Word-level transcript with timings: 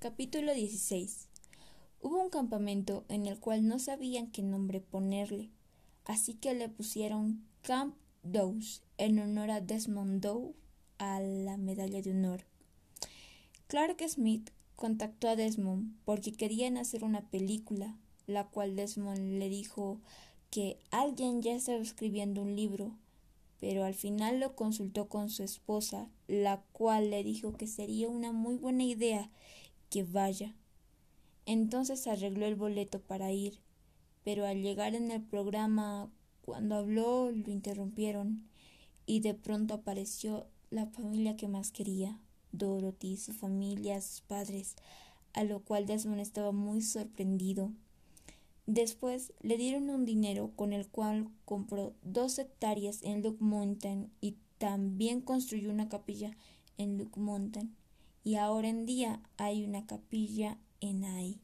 Capítulo 0.00 0.54
16 0.54 1.28
Hubo 2.00 2.22
un 2.22 2.30
campamento 2.30 3.04
en 3.10 3.26
el 3.26 3.38
cual 3.38 3.68
no 3.68 3.78
sabían 3.78 4.30
qué 4.30 4.42
nombre 4.42 4.80
ponerle, 4.80 5.50
así 6.06 6.32
que 6.32 6.54
le 6.54 6.70
pusieron 6.70 7.44
Camp 7.60 7.94
Dowes 8.22 8.80
en 8.96 9.18
honor 9.18 9.50
a 9.50 9.60
Desmond 9.60 10.22
Dow 10.22 10.54
a 10.96 11.20
la 11.20 11.58
medalla 11.58 12.00
de 12.00 12.12
honor. 12.12 12.46
Clark 13.66 14.02
Smith 14.08 14.48
contactó 14.74 15.28
a 15.28 15.36
Desmond 15.36 15.94
porque 16.06 16.32
querían 16.32 16.78
hacer 16.78 17.04
una 17.04 17.28
película, 17.28 17.94
la 18.26 18.48
cual 18.48 18.76
Desmond 18.76 19.38
le 19.38 19.50
dijo 19.50 20.00
que 20.50 20.78
alguien 20.90 21.42
ya 21.42 21.52
estaba 21.52 21.76
escribiendo 21.76 22.40
un 22.40 22.56
libro, 22.56 22.96
pero 23.60 23.84
al 23.84 23.94
final 23.94 24.40
lo 24.40 24.56
consultó 24.56 25.10
con 25.10 25.28
su 25.28 25.42
esposa, 25.42 26.08
la 26.26 26.62
cual 26.72 27.10
le 27.10 27.22
dijo 27.22 27.52
que 27.52 27.66
sería 27.66 28.08
una 28.08 28.32
muy 28.32 28.56
buena 28.56 28.84
idea 28.84 29.30
que 29.90 30.04
vaya. 30.04 30.54
Entonces 31.44 32.06
arregló 32.06 32.46
el 32.46 32.54
boleto 32.54 33.00
para 33.00 33.32
ir, 33.32 33.58
pero 34.24 34.46
al 34.46 34.62
llegar 34.62 34.94
en 34.94 35.10
el 35.10 35.20
programa, 35.20 36.10
cuando 36.42 36.76
habló, 36.76 37.30
lo 37.30 37.50
interrumpieron 37.50 38.48
y 39.04 39.20
de 39.20 39.34
pronto 39.34 39.74
apareció 39.74 40.46
la 40.70 40.86
familia 40.86 41.36
que 41.36 41.48
más 41.48 41.72
quería, 41.72 42.20
Dorothy, 42.52 43.16
su 43.16 43.32
familia, 43.32 44.00
sus 44.00 44.20
padres, 44.20 44.76
a 45.32 45.44
lo 45.44 45.60
cual 45.60 45.86
Desmond 45.86 46.20
estaba 46.20 46.52
muy 46.52 46.82
sorprendido. 46.82 47.72
Después 48.66 49.32
le 49.40 49.56
dieron 49.56 49.90
un 49.90 50.04
dinero 50.04 50.52
con 50.54 50.72
el 50.72 50.86
cual 50.86 51.28
compró 51.44 51.94
dos 52.02 52.38
hectáreas 52.38 53.02
en 53.02 53.22
Luke 53.22 53.42
Mountain 53.42 54.12
y 54.20 54.36
también 54.58 55.20
construyó 55.20 55.70
una 55.70 55.88
capilla 55.88 56.36
en 56.78 56.98
Luke 56.98 57.18
Mountain 57.18 57.74
y 58.22 58.36
ahora 58.36 58.68
en 58.68 58.86
día 58.86 59.22
hay 59.36 59.64
una 59.64 59.86
capilla 59.86 60.58
en 60.80 61.04
ahí. 61.04 61.40